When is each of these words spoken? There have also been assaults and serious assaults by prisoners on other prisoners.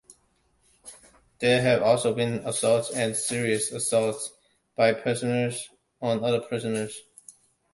There 1.37 1.61
have 1.61 1.83
also 1.83 2.15
been 2.15 2.39
assaults 2.39 2.89
and 2.89 3.15
serious 3.15 3.71
assaults 3.71 4.31
by 4.75 4.93
prisoners 4.93 5.69
on 6.01 6.23
other 6.23 6.41
prisoners. 6.41 7.03